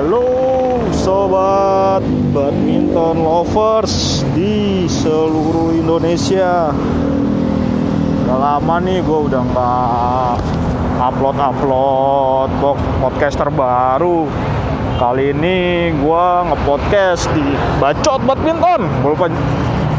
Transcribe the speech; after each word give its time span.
Halo 0.00 0.80
sobat 0.96 2.00
badminton 2.32 3.20
lovers 3.20 4.24
di 4.32 4.88
seluruh 4.88 5.76
Indonesia. 5.76 6.72
Udah 8.24 8.38
lama 8.40 8.80
nih 8.80 9.04
gue 9.04 9.18
udah 9.28 9.44
nggak 9.44 10.36
upload-upload 11.04 12.48
podcast 13.04 13.44
terbaru. 13.44 14.24
Kali 14.96 15.36
ini 15.36 15.92
gue 15.92 16.26
ngepodcast 16.48 17.28
di 17.36 17.44
Bacot 17.76 18.24
Badminton. 18.24 19.04
Lupa, 19.04 19.28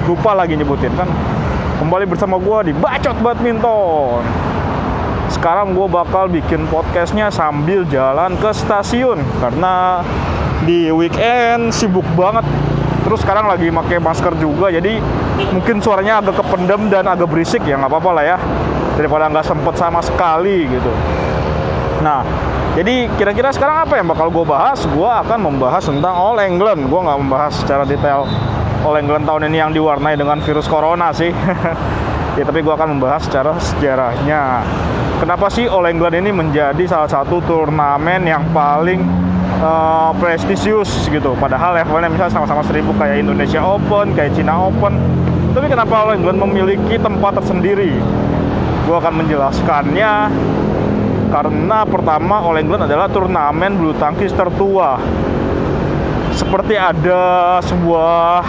lupa 0.10 0.32
lagi 0.34 0.58
nyebutin 0.58 0.98
kan? 0.98 1.14
Kembali 1.78 2.10
bersama 2.10 2.42
gue 2.42 2.58
di 2.66 2.74
Bacot 2.74 3.22
Badminton 3.22 4.26
sekarang 5.32 5.72
gue 5.72 5.88
bakal 5.88 6.28
bikin 6.28 6.68
podcastnya 6.68 7.32
sambil 7.32 7.88
jalan 7.88 8.36
ke 8.38 8.52
stasiun. 8.52 9.24
Karena 9.40 10.04
di 10.68 10.92
weekend 10.92 11.72
sibuk 11.72 12.06
banget. 12.14 12.44
Terus 13.02 13.24
sekarang 13.26 13.50
lagi 13.50 13.74
pakai 13.74 13.98
masker 13.98 14.38
juga 14.38 14.70
jadi 14.70 15.02
mungkin 15.52 15.82
suaranya 15.82 16.22
agak 16.22 16.38
kependem 16.46 16.94
dan 16.94 17.10
agak 17.10 17.28
berisik 17.28 17.66
ya 17.66 17.80
nggak 17.80 17.92
apa-apa 17.92 18.12
lah 18.14 18.24
ya. 18.36 18.38
Daripada 19.00 19.32
nggak 19.32 19.48
sempet 19.48 19.74
sama 19.80 20.00
sekali 20.06 20.70
gitu. 20.70 20.92
Nah 22.06 22.22
jadi 22.78 23.10
kira-kira 23.18 23.50
sekarang 23.52 23.88
apa 23.90 23.98
yang 23.98 24.08
bakal 24.12 24.30
gue 24.30 24.46
bahas? 24.46 24.86
Gue 24.86 25.10
akan 25.10 25.40
membahas 25.50 25.84
tentang 25.88 26.14
All 26.14 26.38
England. 26.40 26.88
Gue 26.88 27.02
nggak 27.02 27.20
membahas 27.20 27.54
secara 27.58 27.84
detail 27.88 28.30
All 28.82 28.98
England 28.98 29.26
tahun 29.26 29.50
ini 29.50 29.58
yang 29.58 29.72
diwarnai 29.74 30.18
dengan 30.18 30.42
virus 30.42 30.66
corona 30.66 31.14
sih 31.14 31.30
ya 32.40 32.44
tapi 32.48 32.64
gue 32.64 32.74
akan 32.74 32.98
membahas 32.98 33.28
secara 33.28 33.52
sejarahnya. 33.60 34.64
Kenapa 35.22 35.54
sih 35.54 35.70
All 35.70 35.86
England 35.86 36.18
ini 36.18 36.34
menjadi 36.34 36.82
salah 36.90 37.06
satu 37.06 37.44
turnamen 37.46 38.26
yang 38.26 38.42
paling 38.50 39.06
uh, 39.62 40.10
prestisius 40.18 40.90
gitu? 41.12 41.38
Padahal 41.38 41.78
levelnya 41.78 42.10
misalnya 42.10 42.34
sama-sama 42.42 42.66
seribu 42.66 42.90
kayak 42.98 43.22
Indonesia 43.22 43.62
Open 43.62 44.18
kayak 44.18 44.34
China 44.34 44.72
Open. 44.72 44.98
Tapi 45.52 45.68
kenapa 45.70 45.94
All 46.08 46.18
England 46.18 46.42
memiliki 46.42 46.98
tempat 46.98 47.38
tersendiri? 47.38 48.00
Gue 48.88 48.96
akan 48.98 49.14
menjelaskannya. 49.22 50.14
Karena 51.32 51.80
pertama 51.86 52.42
All 52.42 52.58
England 52.58 52.90
adalah 52.90 53.08
turnamen 53.08 53.78
bulu 53.78 53.94
tangkis 54.02 54.34
tertua. 54.34 54.98
Seperti 56.34 56.80
ada 56.80 57.60
sebuah 57.62 58.42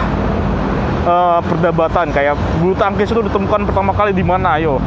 uh, 1.07 1.39
perdebatan. 1.43 2.09
Kayak 2.11 2.35
bulu 2.59 2.73
tangkis 2.75 3.11
itu 3.11 3.21
ditemukan 3.23 3.69
pertama 3.69 3.91
kali 3.93 4.11
di 4.15 4.23
mana 4.25 4.59
ayo? 4.59 4.79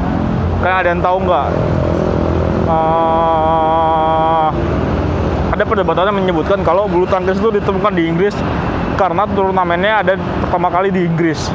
Kayak 0.61 0.77
ada 0.84 0.89
yang 0.92 1.03
tahu 1.05 1.17
nggak? 1.25 1.48
Uh, 2.67 4.48
ada 5.55 5.62
yang 5.62 6.19
menyebutkan 6.19 6.61
kalau 6.67 6.91
bulu 6.91 7.06
tangkis 7.06 7.39
itu 7.39 7.48
ditemukan 7.48 7.92
di 7.94 8.03
Inggris 8.11 8.34
karena 8.98 9.25
turnamennya 9.28 10.03
ada 10.03 10.12
pertama 10.44 10.69
kali 10.69 10.91
di 10.91 11.06
Inggris. 11.06 11.48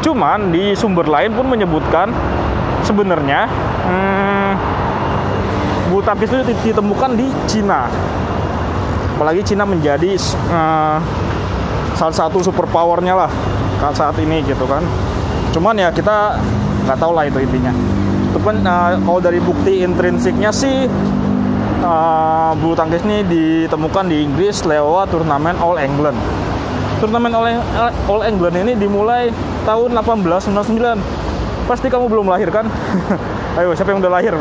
Cuman 0.00 0.48
di 0.48 0.72
sumber 0.72 1.04
lain 1.04 1.36
pun 1.36 1.44
menyebutkan 1.44 2.08
sebenarnya 2.86 3.44
hmm, 3.84 4.52
bulu 5.92 6.00
tangkis 6.00 6.30
itu 6.32 6.42
ditemukan 6.72 7.10
di 7.18 7.26
Cina. 7.44 7.90
Apalagi 9.18 9.44
Cina 9.44 9.68
menjadi 9.68 10.16
uh, 10.48 10.96
salah 11.92 12.16
satu 12.16 12.40
superpowernya 12.40 13.12
lah 13.12 13.28
saat 13.96 14.16
ini 14.20 14.44
gitu 14.44 14.68
kan. 14.68 14.84
Cuman 15.50 15.74
ya 15.80 15.88
kita 15.88 16.36
nggak 16.84 16.98
tahu 17.00 17.12
lah 17.16 17.24
itu 17.26 17.40
intinya. 17.40 17.72
Kan 18.40 18.62
uh, 18.62 18.96
kalau 19.00 19.20
dari 19.20 19.40
bukti 19.42 19.82
intrinsiknya 19.82 20.54
sih 20.54 20.86
uh, 21.82 22.52
bulu 22.56 22.76
tangkis 22.76 23.02
ini 23.04 23.24
ditemukan 23.26 24.06
di 24.06 24.22
Inggris 24.24 24.62
lewat 24.64 25.12
turnamen 25.12 25.56
All 25.58 25.80
England. 25.80 26.16
Turnamen 27.00 27.32
All, 27.32 27.48
All 28.08 28.22
England 28.28 28.56
ini 28.60 28.72
dimulai 28.76 29.32
tahun 29.64 29.96
1899 29.96 31.00
pasti 31.64 31.86
kamu 31.88 32.06
belum 32.10 32.26
lahir 32.28 32.48
kan? 32.52 32.68
Ayo 33.58 33.72
siapa 33.74 33.92
yang 33.94 34.00
udah 34.02 34.12
lahir? 34.12 34.34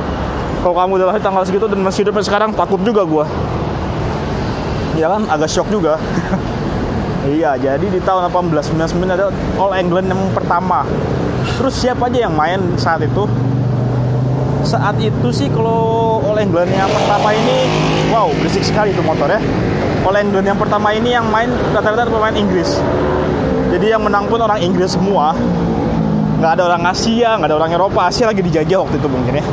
Kalau 0.60 0.76
kamu 0.76 0.92
udah 1.00 1.08
lahir 1.16 1.24
tanggal 1.24 1.44
segitu 1.48 1.66
dan 1.72 1.80
masih 1.80 2.04
hidup 2.04 2.20
sekarang 2.20 2.52
takut 2.52 2.82
juga 2.84 3.08
gua. 3.08 3.26
Ya 5.00 5.08
kan? 5.08 5.24
Agak 5.32 5.48
shock 5.48 5.72
juga 5.72 5.96
iya 7.28 7.60
jadi 7.60 7.84
di 7.84 8.00
tahun 8.00 8.32
1899 8.32 9.16
ada 9.16 9.28
All 9.60 9.76
England 9.76 10.08
yang 10.08 10.22
pertama. 10.32 10.88
Terus 11.60 11.76
siapa 11.76 12.08
aja 12.08 12.30
yang 12.30 12.36
main 12.36 12.60
saat 12.80 13.04
itu? 13.04 13.28
Saat 14.64 15.00
itu 15.04 15.28
sih 15.34 15.52
kalau 15.52 16.24
All 16.24 16.40
England 16.40 16.72
yang 16.72 16.88
pertama 16.88 17.36
ini 17.36 17.68
wow 18.12 18.32
berisik 18.40 18.64
sekali 18.64 18.96
itu 18.96 19.04
motor 19.04 19.28
ya. 19.28 19.42
All 20.08 20.16
England 20.16 20.48
yang 20.48 20.60
pertama 20.60 20.96
ini 20.96 21.12
yang 21.12 21.28
main 21.28 21.52
rata-rata 21.76 22.08
pemain 22.08 22.36
Inggris. 22.36 22.80
Jadi 23.70 23.92
yang 23.92 24.02
menang 24.04 24.32
pun 24.32 24.40
orang 24.40 24.64
Inggris 24.64 24.96
semua. 24.96 25.36
Nggak 26.40 26.52
ada 26.56 26.64
orang 26.72 26.84
Asia 26.88 27.36
nggak 27.36 27.52
ada 27.52 27.58
orang 27.60 27.72
Eropa 27.76 28.00
Asia 28.08 28.32
lagi 28.32 28.40
dijajah 28.40 28.80
waktu 28.80 28.96
itu 28.96 29.08
mungkin 29.12 29.44
ya. 29.44 29.46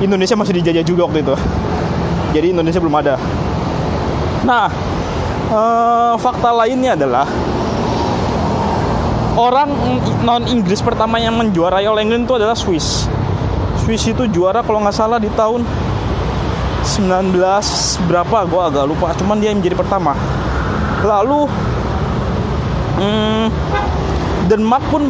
Indonesia 0.00 0.38
masih 0.38 0.54
dijajah 0.62 0.84
juga 0.86 1.10
waktu 1.10 1.26
itu. 1.26 1.34
Jadi 2.30 2.46
Indonesia 2.54 2.78
belum 2.78 2.96
ada. 3.02 3.14
Nah 4.46 4.70
uh, 5.50 6.14
fakta 6.16 6.50
lainnya 6.54 6.94
adalah 6.94 7.26
orang 9.36 9.70
non 10.22 10.46
Inggris 10.46 10.80
pertama 10.80 11.18
yang 11.18 11.36
menjuarai 11.36 11.86
All 11.86 11.98
England 11.98 12.26
itu 12.26 12.34
adalah 12.38 12.56
Swiss. 12.56 13.06
Swiss 13.82 14.06
itu 14.06 14.26
juara 14.30 14.62
kalau 14.62 14.82
nggak 14.82 14.96
salah 14.96 15.18
di 15.18 15.30
tahun 15.34 15.66
19 16.86 17.36
berapa 18.08 18.36
gue 18.46 18.62
agak 18.62 18.84
lupa. 18.88 19.12
Cuman 19.18 19.38
dia 19.38 19.52
yang 19.52 19.60
menjadi 19.60 19.76
pertama. 19.78 20.12
Lalu 21.00 21.48
hmm, 23.00 23.46
Denmark 24.50 24.84
pun 24.90 25.02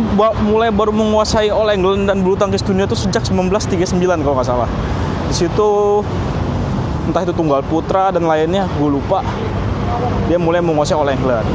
mulai 0.47 0.71
baru 0.71 0.93
menguasai 0.95 1.51
All 1.51 1.73
England 1.73 2.07
dan 2.07 2.23
bulu 2.23 2.37
tangkis 2.39 2.63
dunia 2.63 2.87
itu 2.87 2.95
sejak 2.95 3.27
1939 3.27 3.99
kalau 4.23 4.35
nggak 4.39 4.49
salah. 4.49 4.71
Di 5.31 5.35
situ 5.47 5.71
entah 7.11 7.27
itu 7.27 7.35
tunggal 7.35 7.65
putra 7.67 8.15
dan 8.15 8.23
lainnya 8.29 8.71
gue 8.79 8.87
lupa 8.87 9.27
dia 10.31 10.39
mulai 10.39 10.63
menguasai 10.63 10.97
All 10.97 11.11
England. 11.11 11.47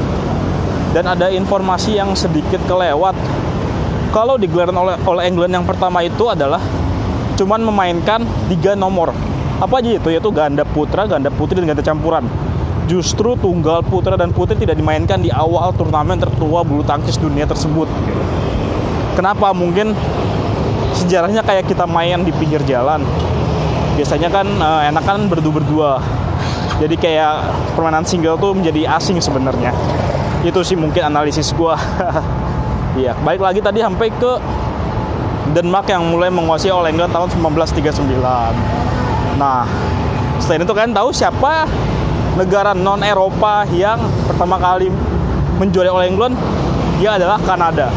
Dan 0.96 1.12
ada 1.12 1.28
informasi 1.28 2.00
yang 2.00 2.16
sedikit 2.16 2.60
kelewat. 2.68 3.16
Kalau 4.16 4.40
di 4.40 4.48
gelaran 4.48 4.80
All 4.80 5.22
England 5.24 5.52
yang 5.52 5.66
pertama 5.68 6.00
itu 6.04 6.32
adalah 6.32 6.64
cuman 7.36 7.60
memainkan 7.68 8.24
tiga 8.48 8.80
nomor. 8.80 9.12
Apa 9.60 9.80
aja 9.84 9.92
itu? 9.96 10.08
Yaitu 10.12 10.32
ganda 10.32 10.64
putra, 10.64 11.08
ganda 11.08 11.28
putri 11.32 11.60
dan 11.60 11.76
ganda 11.76 11.84
campuran. 11.84 12.28
Justru 12.86 13.36
tunggal 13.40 13.82
putra 13.82 14.16
dan 14.16 14.32
putri 14.32 14.56
tidak 14.56 14.78
dimainkan 14.78 15.20
di 15.20 15.34
awal 15.34 15.74
turnamen 15.76 16.22
tertua 16.22 16.62
bulu 16.64 16.86
tangkis 16.86 17.18
dunia 17.20 17.44
tersebut. 17.44 17.90
Kenapa? 19.16 19.56
Mungkin 19.56 19.96
sejarahnya 20.96 21.44
kayak 21.44 21.68
kita 21.68 21.88
main 21.88 22.24
di 22.24 22.32
pinggir 22.36 22.64
jalan. 22.68 23.04
Biasanya 23.96 24.28
kan 24.28 24.48
uh, 24.60 24.84
enakan 24.92 25.32
berdua-berdua 25.32 26.04
jadi 26.82 26.96
kayak 26.96 27.34
permainan 27.74 28.04
single 28.04 28.36
tuh 28.40 28.56
menjadi 28.56 28.98
asing 28.98 29.20
sebenarnya. 29.20 29.72
Itu 30.46 30.62
sih 30.62 30.78
mungkin 30.78 31.10
analisis 31.10 31.52
gue 31.56 31.76
iya 33.02 33.14
baik 33.26 33.42
lagi 33.44 33.60
tadi 33.60 33.84
sampai 33.84 34.08
ke 34.14 34.32
Denmark 35.52 35.86
yang 35.92 36.10
mulai 36.10 36.32
menguasai 36.32 36.72
All 36.72 36.88
England 36.88 37.12
tahun 37.12 37.30
1939 37.34 38.08
nah 39.36 39.68
selain 40.40 40.64
itu 40.64 40.72
kalian 40.72 40.96
tahu 40.96 41.12
siapa 41.12 41.68
negara 42.40 42.72
non 42.72 43.04
Eropa 43.04 43.68
yang 43.76 44.00
pertama 44.28 44.56
kali 44.60 44.88
menjuarai 45.60 45.92
All 45.92 46.08
England 46.08 46.36
dia 46.96 47.20
adalah 47.20 47.36
Kanada. 47.44 47.92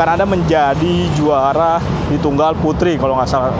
Kanada 0.00 0.24
menjadi 0.24 1.10
juara 1.12 1.82
di 2.08 2.16
tunggal 2.22 2.56
putri 2.56 2.96
kalau 2.96 3.18
nggak 3.18 3.28
salah 3.28 3.52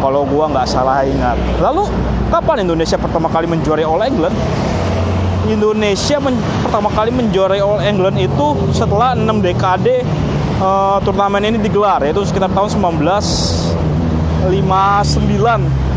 kalau 0.00 0.26
gua 0.28 0.50
nggak 0.50 0.66
salah 0.68 1.02
ingat. 1.02 1.38
Lalu 1.60 1.88
kapan 2.28 2.66
Indonesia 2.66 2.96
pertama 3.00 3.28
kali 3.30 3.46
menjuarai 3.48 3.84
All 3.86 4.02
England? 4.04 4.36
Indonesia 5.46 6.18
men 6.18 6.34
pertama 6.66 6.90
kali 6.90 7.14
menjuarai 7.14 7.62
All 7.62 7.78
England 7.78 8.18
itu 8.18 8.46
setelah 8.74 9.14
6 9.14 9.30
dekade 9.46 10.02
uh, 10.58 10.98
turnamen 11.06 11.38
ini 11.46 11.58
digelar 11.62 12.02
yaitu 12.02 12.26
sekitar 12.26 12.50
tahun 12.50 12.66
1959 12.74 14.50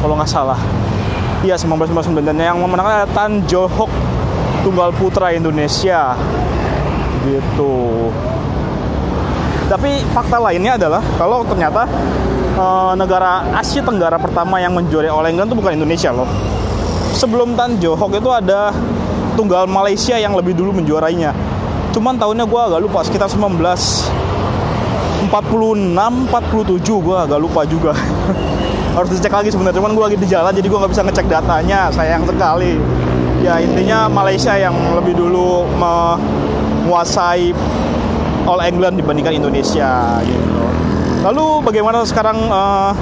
kalau 0.02 0.14
nggak 0.16 0.30
salah. 0.30 0.60
Iya 1.40 1.56
1959 1.56 2.30
dan 2.30 2.36
yang 2.36 2.60
memenangkan 2.60 3.08
adalah 3.08 3.12
Tan 3.16 3.42
Johok 3.48 3.90
tunggal 4.62 4.92
putra 4.94 5.32
Indonesia. 5.32 6.14
Gitu. 7.24 7.76
Tapi 9.70 10.02
fakta 10.12 10.42
lainnya 10.42 10.76
adalah 10.76 11.04
kalau 11.16 11.46
ternyata 11.46 11.86
uh, 12.60 12.94
negara 13.00 13.48
Asia 13.56 13.80
Tenggara 13.80 14.20
pertama 14.20 14.60
yang 14.60 14.76
menjuarai 14.76 15.08
All 15.08 15.24
England 15.26 15.48
itu 15.52 15.58
bukan 15.58 15.74
Indonesia 15.80 16.12
loh. 16.12 16.28
Sebelum 17.16 17.56
Tan 17.56 17.80
Johok 17.80 18.20
itu 18.20 18.30
ada 18.30 18.76
tunggal 19.40 19.64
Malaysia 19.66 20.20
yang 20.20 20.36
lebih 20.36 20.52
dulu 20.56 20.76
menjuarainya. 20.76 21.32
Cuman 21.96 22.20
tahunnya 22.20 22.46
gue 22.46 22.62
agak 22.62 22.80
lupa 22.84 23.00
sekitar 23.02 23.32
19 23.32 23.56
46 23.60 25.32
47 25.32 27.06
gue 27.08 27.18
agak 27.18 27.40
lupa 27.40 27.64
juga. 27.66 27.96
Harus 28.96 29.10
dicek 29.16 29.32
lagi 29.32 29.50
sebenarnya 29.54 29.80
cuman 29.80 29.96
gue 29.96 30.04
lagi 30.12 30.18
di 30.20 30.28
jalan 30.28 30.52
jadi 30.52 30.68
gue 30.68 30.80
nggak 30.80 30.92
bisa 30.92 31.04
ngecek 31.08 31.28
datanya 31.32 31.88
sayang 31.96 32.28
sekali. 32.28 32.76
ya 33.40 33.56
intinya 33.56 34.12
Malaysia 34.12 34.52
yang 34.60 34.76
lebih 35.00 35.16
dulu 35.16 35.64
menguasai 35.80 37.56
All 38.44 38.60
England 38.68 39.00
dibandingkan 39.00 39.40
Indonesia 39.40 40.20
gitu. 40.28 40.60
Lalu 41.20 41.60
bagaimana 41.68 42.08
sekarang 42.08 42.48
uh, 42.48 42.96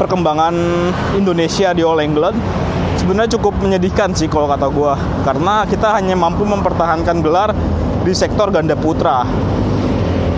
perkembangan 0.00 0.56
Indonesia 1.12 1.76
di 1.76 1.84
All 1.84 2.00
England? 2.00 2.40
Sebenarnya 2.96 3.36
cukup 3.36 3.60
menyedihkan 3.60 4.16
sih 4.16 4.32
kalau 4.32 4.48
kata 4.48 4.72
gue, 4.72 4.92
karena 5.28 5.68
kita 5.68 5.92
hanya 5.92 6.16
mampu 6.16 6.48
mempertahankan 6.48 7.20
gelar 7.20 7.52
di 8.00 8.16
sektor 8.16 8.48
ganda 8.48 8.72
putra. 8.72 9.28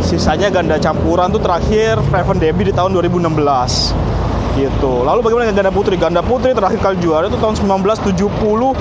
Sisanya 0.02 0.50
ganda 0.50 0.82
campuran 0.82 1.30
tuh 1.30 1.38
terakhir 1.38 2.02
Raven 2.10 2.42
Debbie 2.42 2.70
di 2.70 2.74
tahun 2.74 2.90
2016 2.94 3.94
gitu. 4.58 5.06
Lalu 5.06 5.20
bagaimana 5.22 5.54
ganda 5.54 5.70
putri? 5.70 5.94
Ganda 5.94 6.26
putri 6.26 6.50
terakhir 6.56 6.80
kali 6.82 6.96
juara 6.98 7.30
itu 7.30 7.38
tahun 7.38 7.54
1974 7.54 8.74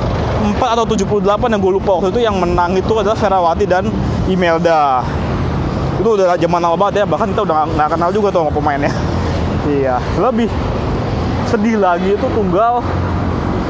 atau 0.65 0.85
78 0.85 1.53
yang 1.53 1.61
gue 1.61 1.73
lupa 1.77 2.01
waktu 2.01 2.09
itu 2.09 2.21
yang 2.25 2.41
menang 2.41 2.73
itu 2.73 2.93
adalah 2.97 3.13
Ferawati 3.13 3.69
dan 3.69 3.85
Imelda. 4.25 5.05
Itu 5.99 6.09
udah 6.19 6.35
zaman 6.35 6.61
awal 6.63 6.77
banget 6.77 7.03
ya, 7.03 7.05
bahkan 7.07 7.31
kita 7.31 7.41
udah 7.47 7.67
nggak 7.75 7.89
kenal 7.95 8.09
juga 8.11 8.27
tuh 8.33 8.39
sama 8.45 8.51
pemainnya. 8.51 8.91
iya, 9.79 9.99
lebih 10.19 10.51
sedih 11.47 11.79
lagi 11.79 12.15
itu 12.15 12.27
tunggal 12.33 12.83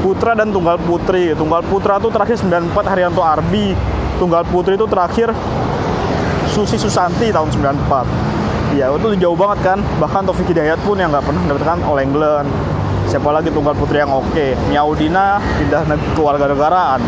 putra 0.02 0.32
dan 0.34 0.50
tunggal 0.50 0.76
putri. 0.82 1.34
Tunggal 1.38 1.62
putra 1.66 2.02
tuh 2.02 2.10
terakhir 2.10 2.38
94 2.38 2.72
Haryanto 2.86 3.22
Arbi. 3.22 3.76
Tunggal 4.16 4.48
putri 4.48 4.80
itu 4.80 4.88
terakhir 4.88 5.28
Susi 6.48 6.80
Susanti 6.80 7.28
tahun 7.28 7.52
94 7.52 8.36
ya 8.74 8.92
itu 8.92 9.08
jauh 9.16 9.36
banget 9.38 9.58
kan 9.62 9.78
bahkan 9.96 10.26
Taufik 10.26 10.52
Hidayat 10.52 10.76
pun 10.84 11.00
yang 11.00 11.08
nggak 11.08 11.24
pernah 11.24 11.40
mendapatkan 11.48 11.78
All 11.88 12.00
England 12.00 12.48
siapa 13.08 13.30
lagi 13.32 13.48
tunggal 13.48 13.72
putri 13.72 14.04
yang 14.04 14.12
oke 14.12 14.26
okay. 14.34 14.52
Miaudina 14.68 15.40
pindah 15.56 15.86
keluarga 16.12 16.50
negaraan 16.50 17.00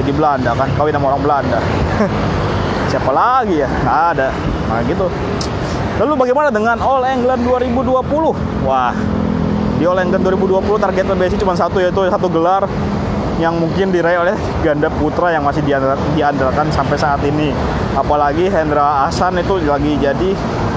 jadi 0.00 0.10
Belanda 0.10 0.50
kan 0.56 0.68
kawin 0.74 0.94
sama 0.96 1.06
orang 1.14 1.22
Belanda 1.22 1.58
siapa 2.94 3.10
lagi 3.10 3.58
ya 3.58 3.66
nggak 3.66 3.98
ada 4.14 4.28
nah 4.70 4.78
gitu 4.86 5.10
lalu 5.98 6.12
bagaimana 6.14 6.54
dengan 6.54 6.78
All 6.78 7.02
England 7.02 7.42
2020 7.42 7.90
wah 8.62 8.94
di 9.74 9.82
All 9.82 9.98
England 9.98 10.22
2020 10.22 10.62
target 10.78 11.02
PBSI 11.10 11.36
cuma 11.42 11.58
satu 11.58 11.82
yaitu 11.82 12.06
satu 12.06 12.30
gelar 12.30 12.70
yang 13.42 13.58
mungkin 13.58 13.90
diraih 13.90 14.22
oleh 14.22 14.38
ganda 14.62 14.86
putra 14.86 15.34
yang 15.34 15.42
masih 15.42 15.58
diandalkan 16.14 16.70
sampai 16.70 16.94
saat 16.94 17.18
ini. 17.26 17.50
Apalagi 17.98 18.46
Hendra 18.46 19.10
Ahsan 19.10 19.34
itu 19.42 19.58
lagi 19.66 19.98
jadi 19.98 20.30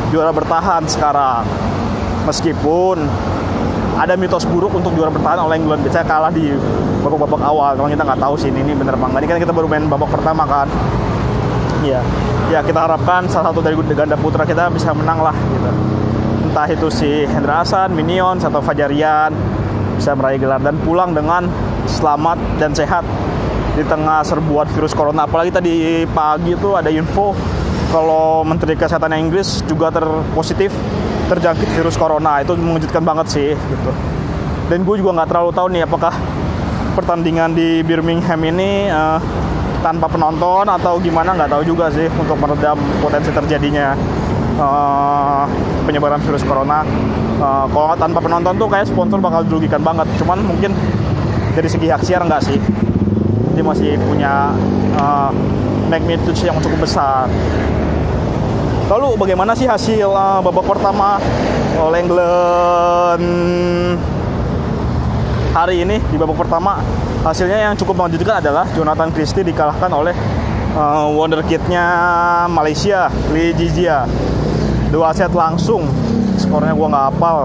juara 0.10 0.34
bertahan 0.34 0.82
sekarang. 0.90 1.46
Meskipun 2.26 3.06
ada 3.98 4.18
mitos 4.18 4.46
buruk 4.50 4.74
untuk 4.74 4.94
juara 4.98 5.14
bertahan 5.14 5.38
oleh 5.38 5.62
England 5.62 5.86
biasanya 5.86 6.10
kalah 6.10 6.34
di 6.34 6.50
babak-babak 7.06 7.42
awal. 7.46 7.78
Memang 7.78 7.94
kita 7.94 8.04
nggak 8.10 8.22
tahu 8.26 8.34
sih 8.42 8.50
ini, 8.50 8.66
ini 8.66 8.74
bener 8.74 8.98
apa 8.98 9.06
Ini 9.22 9.28
kan 9.30 9.38
kita 9.38 9.54
baru 9.54 9.70
main 9.70 9.86
babak 9.86 10.10
pertama 10.10 10.44
kan. 10.50 10.66
Iya. 11.88 12.02
Ya 12.52 12.60
kita 12.64 12.84
harapkan 12.84 13.28
salah 13.32 13.52
satu 13.52 13.64
dari 13.64 13.76
ganda 13.96 14.20
putra 14.20 14.44
kita 14.44 14.68
bisa 14.72 14.92
menang 14.92 15.24
lah 15.24 15.36
gitu. 15.36 15.72
Entah 16.52 16.68
itu 16.68 16.88
si 16.92 17.24
Hendra 17.28 17.64
Hasan, 17.64 17.96
Minion, 17.96 18.40
atau 18.40 18.60
Fajarian 18.60 19.32
bisa 19.96 20.12
meraih 20.14 20.38
gelar 20.38 20.60
dan 20.60 20.76
pulang 20.84 21.16
dengan 21.16 21.48
selamat 21.88 22.38
dan 22.60 22.72
sehat 22.76 23.08
di 23.76 23.84
tengah 23.88 24.24
serbuan 24.28 24.68
virus 24.72 24.92
corona. 24.92 25.24
Apalagi 25.28 25.52
tadi 25.52 26.04
pagi 26.12 26.56
itu 26.56 26.76
ada 26.76 26.92
info 26.92 27.32
kalau 27.92 28.44
Menteri 28.44 28.76
Kesehatan 28.76 29.16
Inggris 29.16 29.64
juga 29.64 29.88
terpositif 29.92 30.76
terjangkit 31.32 31.72
virus 31.72 31.96
corona. 31.96 32.44
Itu 32.44 32.60
mengejutkan 32.60 33.04
banget 33.04 33.28
sih 33.32 33.50
gitu. 33.56 33.92
Dan 34.68 34.84
gue 34.84 34.96
juga 35.00 35.24
nggak 35.24 35.30
terlalu 35.32 35.52
tahu 35.56 35.68
nih 35.72 35.84
apakah 35.88 36.14
pertandingan 37.00 37.56
di 37.56 37.86
Birmingham 37.86 38.42
ini 38.44 38.90
uh, 38.92 39.22
tanpa 39.82 40.10
penonton 40.10 40.66
atau 40.66 40.98
gimana 40.98 41.38
nggak 41.38 41.50
tahu 41.54 41.64
juga 41.64 41.90
sih 41.94 42.10
untuk 42.18 42.38
meredam 42.42 42.78
potensi 43.02 43.30
terjadinya 43.30 43.94
uh, 44.58 45.46
penyebaran 45.86 46.22
virus 46.22 46.44
corona. 46.46 46.82
Uh, 47.38 47.70
kalau 47.70 47.94
tanpa 47.94 48.20
penonton 48.20 48.54
tuh 48.58 48.66
kayak 48.66 48.90
sponsor 48.90 49.22
bakal 49.22 49.46
dirugikan 49.46 49.82
banget. 49.86 50.10
Cuman 50.18 50.42
mungkin 50.42 50.74
dari 51.58 51.70
segi 51.74 51.90
hak 51.90 52.06
siar 52.06 52.22
enggak 52.22 52.46
sih 52.46 52.62
dia 53.58 53.66
masih 53.66 53.98
punya 54.06 54.54
uh, 55.02 55.34
magnitude 55.90 56.38
yang 56.46 56.62
cukup 56.62 56.86
besar 56.86 57.26
lalu 58.86 59.18
bagaimana 59.18 59.58
sih 59.58 59.66
hasil 59.66 60.14
uh, 60.14 60.38
babak 60.46 60.70
pertama 60.70 61.18
All 61.82 61.98
England 61.98 63.26
hari 65.58 65.82
ini 65.82 65.98
di 66.14 66.22
babak 66.22 66.38
pertama 66.38 66.78
hasilnya 67.28 67.60
yang 67.68 67.76
cukup 67.76 68.00
mengejutkan 68.00 68.40
adalah 68.40 68.64
Jonathan 68.72 69.12
Christie 69.12 69.44
dikalahkan 69.44 69.92
oleh 69.92 70.16
uh, 70.80 71.12
wonderkidnya 71.12 71.84
Malaysia 72.48 73.12
Lee 73.36 73.52
Jijia. 73.52 74.08
Dua 74.88 75.12
set 75.12 75.36
langsung 75.36 75.84
skornya 76.40 76.72
gua 76.72 76.88
nggak 76.88 77.06
hafal. 77.12 77.38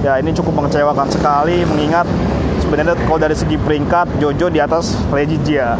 Ya 0.00 0.16
ini 0.16 0.32
cukup 0.32 0.64
mengecewakan 0.64 1.12
sekali 1.12 1.68
mengingat 1.68 2.08
sebenarnya 2.64 2.96
kalau 3.04 3.20
dari 3.20 3.36
segi 3.36 3.60
peringkat 3.60 4.16
Jojo 4.16 4.48
di 4.48 4.64
atas 4.64 4.96
Lejijia 5.12 5.76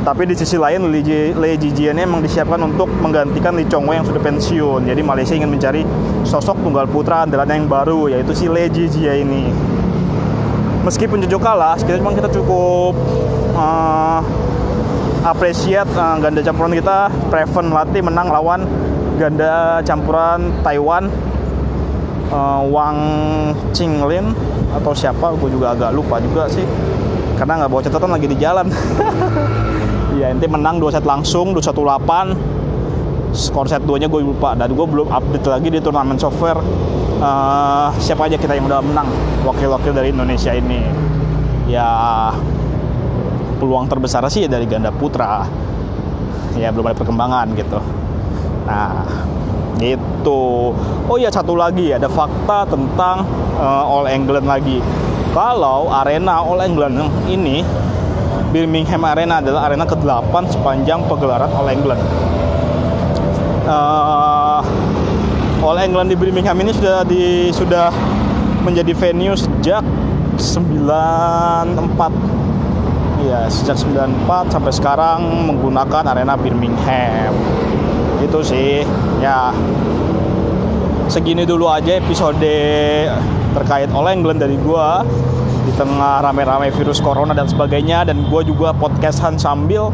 tapi 0.00 0.24
di 0.24 0.32
sisi 0.32 0.56
lain 0.56 0.88
Lejijia 1.36 1.92
ini 1.92 2.08
memang 2.08 2.24
disiapkan 2.24 2.56
untuk 2.64 2.88
menggantikan 2.88 3.52
Lee 3.52 3.68
Chong 3.68 3.84
Wei 3.84 4.00
yang 4.00 4.08
sudah 4.08 4.22
pensiun. 4.24 4.88
Jadi 4.88 5.04
Malaysia 5.04 5.36
ingin 5.36 5.52
mencari 5.52 5.84
sosok 6.24 6.64
tunggal 6.64 6.88
putra 6.88 7.28
andalan 7.28 7.44
yang 7.44 7.68
baru 7.68 8.08
yaitu 8.08 8.32
si 8.32 8.48
Lejijia 8.48 9.20
ini 9.20 9.52
meskipun 10.84 11.20
Jojo 11.24 11.38
kalah 11.40 11.76
kita 11.76 12.00
memang 12.00 12.16
kita 12.16 12.28
cukup 12.32 12.96
uh, 13.56 14.20
apresiat 15.24 15.88
uh, 15.92 16.16
ganda 16.16 16.40
campuran 16.40 16.72
kita 16.72 17.12
Preven 17.28 17.72
Lati 17.72 18.00
menang 18.00 18.32
lawan 18.32 18.64
ganda 19.20 19.84
campuran 19.84 20.48
Taiwan 20.64 21.12
uh, 22.32 22.62
Wang 22.68 22.98
Qinglin 23.76 24.32
atau 24.70 24.94
siapa 24.96 25.34
gue 25.36 25.50
juga 25.52 25.76
agak 25.76 25.92
lupa 25.92 26.22
juga 26.22 26.48
sih 26.48 26.64
karena 27.36 27.64
nggak 27.64 27.70
bawa 27.72 27.82
catatan 27.88 28.10
lagi 28.12 28.26
di 28.28 28.36
jalan. 28.36 28.68
Ya 30.10 30.28
inti 30.28 30.44
menang 30.50 30.82
dua 30.82 30.92
set 30.92 31.06
langsung 31.06 31.56
218 31.56 32.59
skor 33.32 33.66
set 33.70 33.82
2 33.86 34.02
nya 34.02 34.08
gue 34.10 34.20
lupa. 34.22 34.54
Dan 34.58 34.74
gue 34.74 34.86
belum 34.86 35.08
update 35.10 35.46
lagi 35.46 35.68
di 35.70 35.78
turnamen 35.82 36.18
software. 36.18 36.60
Uh, 37.20 37.92
siapa 38.00 38.26
aja 38.26 38.40
kita 38.40 38.56
yang 38.56 38.64
udah 38.64 38.80
menang 38.80 39.08
wakil-wakil 39.44 39.92
dari 39.92 40.10
Indonesia 40.10 40.52
ini. 40.56 40.80
Ya 41.70 41.86
peluang 43.60 43.86
terbesar 43.86 44.24
sih 44.32 44.46
ya 44.46 44.48
dari 44.50 44.64
ganda 44.66 44.90
putra. 44.90 45.44
Ya 46.56 46.74
belum 46.74 46.90
ada 46.90 46.96
perkembangan 46.98 47.46
gitu. 47.54 47.78
Nah 48.66 49.06
itu 49.80 50.42
oh 51.08 51.16
ya 51.16 51.32
satu 51.32 51.56
lagi 51.56 51.88
ada 51.94 52.04
fakta 52.10 52.68
tentang 52.68 53.24
uh, 53.56 53.84
All 53.86 54.10
England 54.10 54.48
lagi. 54.48 54.82
Kalau 55.30 55.92
arena 55.94 56.42
All 56.42 56.58
England 56.58 56.98
ini 57.30 57.62
Birmingham 58.50 59.06
Arena 59.06 59.38
adalah 59.38 59.70
arena 59.70 59.86
ke-8 59.86 60.34
sepanjang 60.50 61.06
pegelaran 61.06 61.54
All 61.54 61.70
England 61.70 62.02
uh, 63.70 64.58
All 65.62 65.78
England 65.78 66.10
di 66.10 66.18
Birmingham 66.18 66.58
ini 66.58 66.74
sudah 66.74 67.06
di 67.06 67.54
sudah 67.54 67.94
menjadi 68.66 68.90
venue 68.98 69.38
sejak 69.38 69.86
94 70.36 72.40
Iya, 73.20 73.52
sejak 73.52 73.76
94 73.76 74.48
sampai 74.48 74.72
sekarang 74.72 75.20
menggunakan 75.44 76.08
arena 76.08 76.40
Birmingham. 76.40 77.36
Itu 78.16 78.40
sih 78.40 78.80
ya. 79.20 79.52
Segini 81.04 81.44
dulu 81.44 81.68
aja 81.68 82.00
episode 82.00 82.40
terkait 83.52 83.92
All 83.92 84.08
England 84.08 84.40
dari 84.40 84.56
gua. 84.56 85.04
Di 85.68 85.72
tengah 85.76 86.24
rame-rame 86.24 86.72
virus 86.72 86.96
corona 87.04 87.36
dan 87.36 87.44
sebagainya. 87.44 88.08
Dan 88.08 88.24
gue 88.24 88.40
juga 88.40 88.72
podcastan 88.72 89.36
sambil 89.36 89.92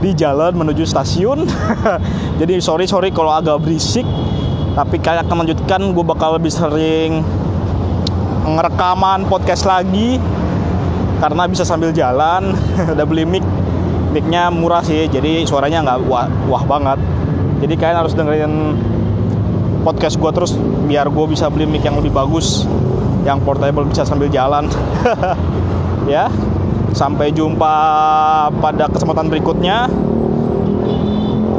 di 0.00 0.12
jalan 0.12 0.52
menuju 0.56 0.84
stasiun. 0.84 1.48
Jadi 2.40 2.60
sorry 2.60 2.84
sorry 2.84 3.08
kalau 3.12 3.32
agak 3.32 3.62
berisik 3.64 4.04
tapi 4.76 5.00
kayak 5.00 5.24
akan 5.24 5.46
lanjutkan 5.48 5.80
gue 5.96 6.04
bakal 6.04 6.36
lebih 6.36 6.52
sering 6.52 7.24
ngerekaman 8.44 9.24
podcast 9.24 9.64
lagi 9.64 10.20
karena 11.16 11.48
bisa 11.48 11.64
sambil 11.64 11.96
jalan 11.96 12.52
udah 12.94 13.06
beli 13.08 13.24
mic. 13.24 13.44
Micnya 14.06 14.48
murah 14.48 14.80
sih 14.80 15.12
jadi 15.12 15.44
suaranya 15.44 15.84
nggak 15.84 15.98
wah, 16.08 16.24
wah 16.48 16.64
banget. 16.64 16.96
Jadi 17.60 17.74
kalian 17.76 17.98
harus 18.00 18.16
dengerin 18.16 18.52
podcast 19.84 20.16
gue 20.16 20.30
terus 20.32 20.56
biar 20.88 21.08
gue 21.12 21.24
bisa 21.28 21.52
beli 21.52 21.68
mic 21.68 21.84
yang 21.84 22.00
lebih 22.00 22.16
bagus 22.16 22.64
yang 23.28 23.40
portable 23.44 23.84
bisa 23.84 24.04
sambil 24.04 24.28
jalan. 24.32 24.68
Ya 26.06 26.30
sampai 26.96 27.28
jumpa 27.28 27.76
pada 28.56 28.88
kesempatan 28.88 29.28
berikutnya. 29.28 29.84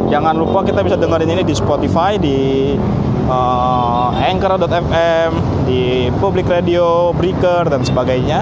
Jangan 0.09 0.33
lupa 0.33 0.65
kita 0.65 0.81
bisa 0.81 0.97
dengerin 0.97 1.29
ini 1.37 1.43
di 1.45 1.53
Spotify 1.53 2.17
di 2.17 2.73
uh, 3.29 4.09
Anchor.fm 4.17 5.31
di 5.69 6.09
Public 6.17 6.49
Radio 6.49 7.13
Breaker 7.13 7.69
dan 7.69 7.85
sebagainya. 7.85 8.41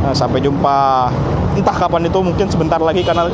Nah, 0.00 0.16
sampai 0.16 0.40
jumpa. 0.40 1.12
Entah 1.58 1.74
kapan 1.74 2.06
itu 2.06 2.22
mungkin 2.22 2.46
sebentar 2.48 2.78
lagi 2.78 3.02
karena 3.02 3.26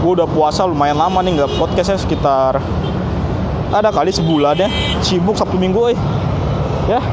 gue 0.00 0.10
udah 0.16 0.24
puasa 0.24 0.64
lumayan 0.64 0.96
lama 0.96 1.20
nih 1.20 1.44
nggak 1.44 1.60
podcastnya 1.60 2.00
sekitar 2.00 2.56
ada 3.70 3.92
kali 3.92 4.08
sebulan 4.08 4.56
ya. 4.56 4.68
Sibuk 5.04 5.36
sabtu 5.36 5.60
minggu 5.60 5.92
eh. 5.92 5.98
Ya 6.88 7.04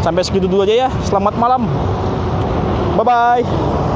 sampai 0.00 0.22
segitu 0.22 0.46
dulu 0.46 0.62
aja 0.62 0.86
ya. 0.86 0.88
Selamat 1.02 1.34
malam. 1.36 1.66
Bye 2.94 3.04
bye 3.04 3.89